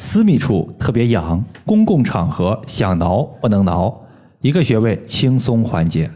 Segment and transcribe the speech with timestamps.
[0.00, 4.00] 私密处特别痒，公共场合想挠不能挠，
[4.40, 6.08] 一个穴位轻松缓解。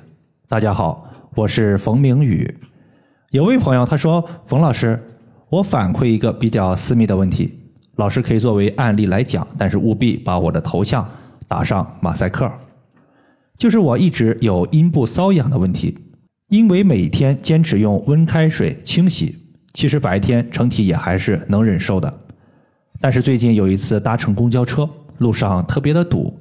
[0.49, 2.61] 大家好，我是冯明宇。
[3.33, 5.03] 有位朋友他说：“冯老师，
[5.49, 7.59] 我反馈一个比较私密的问题，
[7.97, 11.05] 老师可以作为案例来讲，但是务必把我的头像
[11.49, 12.49] 打上马赛克。
[13.59, 15.99] 就是我一直有阴部瘙痒的问题，
[16.51, 19.37] 因为每天坚持用温开水清洗，
[19.73, 22.19] 其实白天整体也还是能忍受的。”
[23.03, 26.33] 但是最近有一次搭乘公交车，路上特别的堵，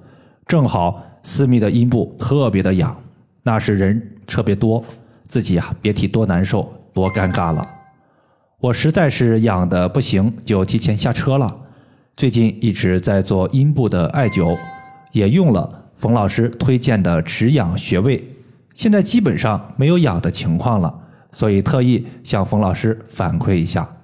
[0.46, 2.96] 正好私密的阴部特别的痒，
[3.42, 4.86] 那是人特别多，
[5.28, 7.68] 自己啊别提多难受多尴尬了。
[8.60, 11.58] 我实在是痒的不行，就提前下车了。
[12.16, 14.56] 最近一直在做阴部的艾灸，
[15.14, 18.24] 也用了冯老师推荐的止痒穴位，
[18.76, 20.94] 现在基本上没有痒的情况了，
[21.32, 23.98] 所以特意向冯老师反馈一下。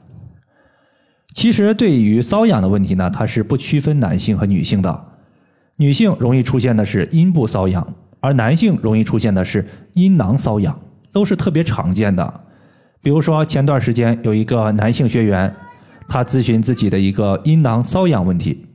[1.38, 5.06] 其实，对于瘙痒的问题呢，它是不区分男性和女性的。
[5.76, 7.88] 女性容易出现的是阴部瘙痒，
[8.20, 9.64] 而男性容易出现的是
[9.94, 10.80] 阴囊瘙痒，
[11.12, 12.42] 都是特别常见的。
[13.04, 15.56] 比如说，前段时间有一个男性学员，
[16.10, 18.66] 他咨询自己的一个阴囊瘙痒问题。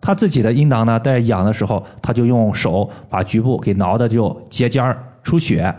[0.00, 5.74] 他自己的阴囊呢，在痒的时候，他就用手把局部给挠的就结痂出血，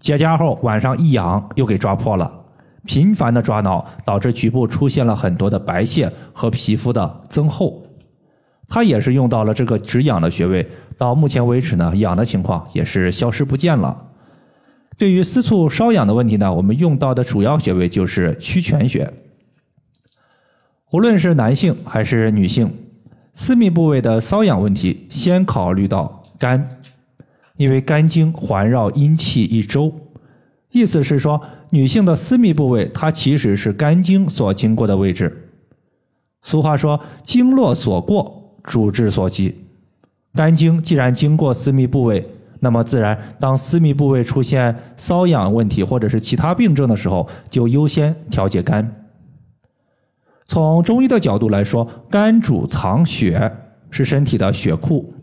[0.00, 2.38] 结痂后晚上一痒又给抓破了。
[2.84, 7.86] 频繁的抓挠导致局部出现了很多的白屑和皮肤的增厚，
[8.68, 14.08] 他也是用到了这个止痒的穴位，到目前为止呢，痒的情况也是消失不见了。
[14.98, 19.12] 对于私处瘙痒的问题呢，我们用到的主要穴位就是曲泉穴。
[20.90, 22.72] 无论是男性还是女性，
[23.32, 26.78] 私密部位的瘙痒问题，先考虑到肝，
[27.56, 29.92] 因为肝经环绕阴气一周，
[30.72, 31.40] 意思是说。
[31.74, 35.48] 女性的私密部位，它其实是肝经所经过的位置。
[36.42, 39.64] 俗话说：“经络所过，主治所及。”
[40.36, 42.28] 肝经既然经过私密部位，
[42.60, 49.06] 那么自然当私密部位出现瘙痒问题或者是其他病症的时候，就优先调节肝。
[50.44, 53.50] 从中医的角度来说，肝主藏血，
[53.90, 55.14] 是身体的血库。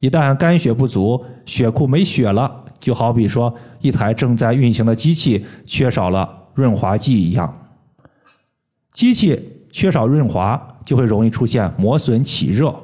[0.00, 2.64] 一旦肝血不足，血库没血了。
[2.80, 7.70] 就好比说，一台正在运行的机器缺少了润滑剂一样，
[8.92, 9.40] 机器
[9.70, 12.74] 缺少润滑，就会容易出现磨损起热，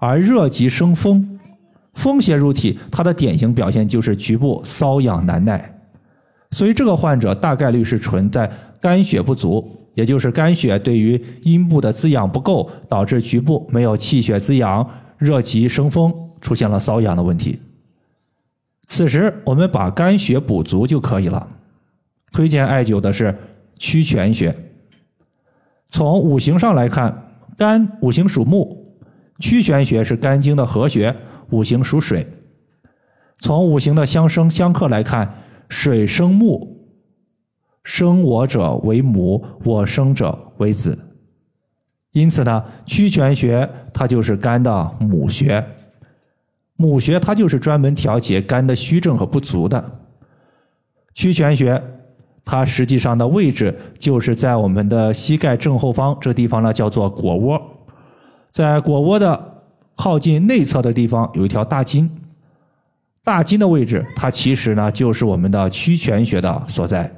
[0.00, 1.38] 而热极生风，
[1.94, 5.78] 风邪入体，它的典型表现就是局部瘙痒难耐。
[6.50, 8.50] 所以这个患者大概率是存在
[8.80, 9.62] 肝血不足，
[9.94, 17.58] 也就是肝血对于阴部的滋养不够，导致局部没有气血滋养，热极生风，出现了瘙痒的问题。
[18.90, 21.46] 此时我们把肝血补足就可以了。
[22.32, 23.36] 推荐艾灸的是
[23.76, 24.56] 曲泉穴。
[25.90, 28.96] 从五行上来看，肝五行属木，
[29.40, 31.14] 曲泉穴是肝经的合穴，
[31.50, 32.26] 五行属水。
[33.38, 35.34] 从五行的相生相克来看，
[35.68, 36.88] 水生木，
[37.84, 40.98] 生我者为母，我生者为子。
[42.12, 45.62] 因此呢，曲泉穴它就是肝的母穴。
[46.80, 49.84] 母穴它就是专门调节肝的虚症和不足的。
[51.12, 51.82] 曲泉穴，
[52.44, 57.60] 它实际上的位置就是在我们的膝盖正后方这地方呢，叫做腘窝。
[58.52, 59.62] 在腘窝的
[59.96, 62.08] 靠近内侧的地方有一条大筋，
[63.24, 67.12] 大筋的位置它其实呢就是我们的曲泉穴的所在。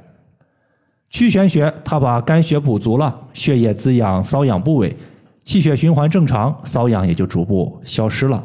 [1.07, 4.97] 曲泉穴它把肝血补足了，血液滋养瘙痒部位，
[5.43, 8.43] 气血循环正常，瘙痒也就逐步消失了。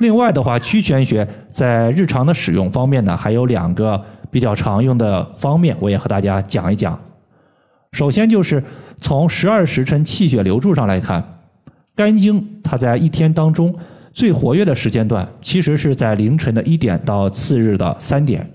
[0.00, 6.98] 另外的话，曲泉穴在日常的使用方面呢，还有两个比较常用的方面，我也和大家讲一讲。
[7.92, 8.64] 首先就是
[8.98, 11.22] 从十二时辰气血流注上来看，
[11.94, 13.74] 肝经它在一天当中
[14.10, 18.50] 最活跃的时间段，其实是在凌晨的一点到次日的三点。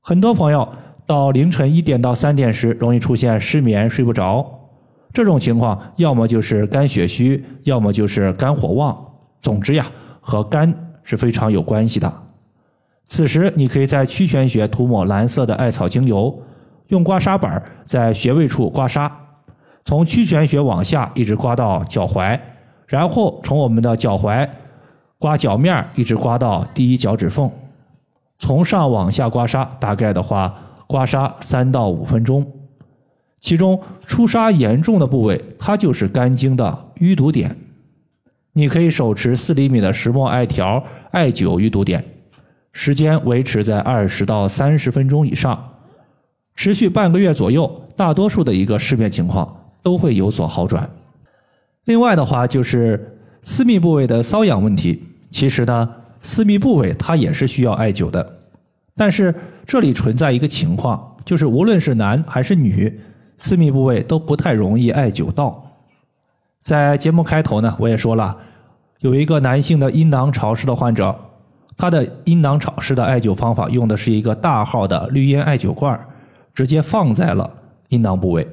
[0.00, 0.68] 很多朋友
[1.06, 4.46] 到凌晨一点到三点时，容易出现失眠、睡不着，
[5.12, 8.96] 这种情况要么就是肝血虚，要么就是肝火旺。
[9.42, 9.84] 总之呀。
[10.20, 10.72] 和肝
[11.02, 12.12] 是非常有关系的。
[13.06, 16.40] 此时，你可以在曲泉穴涂抹蓝色的艾草精油，
[16.88, 19.10] 用刮痧板在穴位处刮痧，
[19.84, 22.38] 从曲泉穴往下一直刮到脚踝，
[22.86, 24.48] 然后从我们的脚踝
[25.18, 27.50] 刮脚面，一直刮到第一脚趾缝，
[28.38, 30.54] 从上往下刮痧，大概的话
[30.86, 32.46] 刮痧三到五分钟。
[33.40, 37.56] 其中出痧严重的部位，它就是肝经的淤堵点。
[38.60, 42.04] 你可以手持四厘米的石墨艾条艾灸淤堵点，
[42.74, 45.78] 时间维持在二十到三十分钟以上，
[46.54, 50.90] 持续半个月左右，大多数的一个失眠情况都会有所好转。
[51.86, 55.88] 另外的话就是私密部位的瘙痒问题，其实呢，
[56.20, 58.40] 私密部位它也是需要艾灸的，
[58.94, 59.34] 但是
[59.64, 63.00] 这里存在一个情况，就是无论是男还是女，
[63.38, 65.66] 私密部位都不太容易艾灸到。
[66.62, 68.36] 在节目开头呢，我也说了，
[69.00, 71.18] 有一个男性的阴囊潮湿的患者，
[71.76, 75.98] 他的阴囊潮湿的艾灸方法用的是一个大号的绿烟艾灸罐，
[76.52, 77.50] 直接放在了
[77.88, 78.46] 阴囊部位，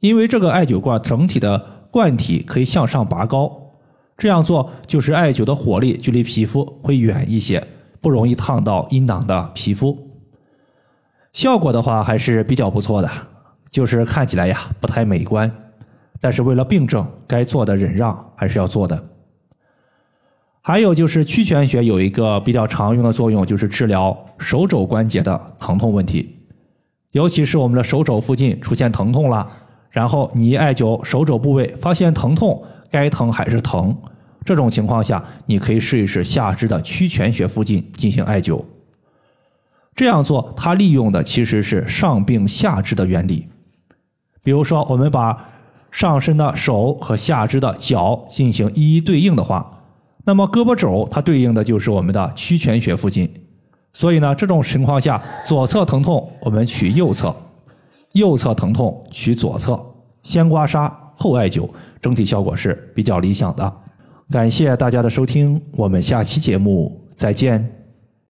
[0.00, 3.70] 因为这个艾灸罐整体的罐体可以向上拔高，
[4.16, 7.64] 这样做就是艾灸的火力距离皮肤会远一些，
[8.00, 9.96] 不容易烫到阴囊的皮肤。
[11.32, 13.08] 效果的话还是比较不错的，
[13.70, 15.48] 就是看起来呀不太美观。
[16.20, 19.00] 但是为了病症，该做的忍让还是要做的。
[20.64, 26.36] 还有就是曲泉穴有一个比较常用的作用，就是治疗手肘关节的疼痛问题。
[27.10, 29.50] 尤其是我们的手肘附近出现疼痛了，
[29.90, 33.94] 然后你一艾灸手肘部位，发现疼痛，该疼还是疼。
[34.44, 38.64] 这种情况下，你可以试一试下肢的曲泉穴附近进行艾灸。
[39.96, 43.48] 这样做，它利用的其实是上病下治的原理。
[44.44, 45.48] 比如说，我们把
[45.90, 49.81] 上身的手和下肢的脚进行一一对应的话，
[50.24, 53.28] 那么胳膊肘它对应的就是我们的曲泉穴附近。
[53.92, 57.34] 所以呢，这种情况下，左侧疼痛我们取右侧，
[58.12, 59.78] 右侧疼痛取左侧，
[60.22, 61.68] 先刮痧后艾灸，
[62.00, 63.72] 整体效果是比较理想的。
[64.30, 67.81] 感谢大家的收听，我们下期节目再见。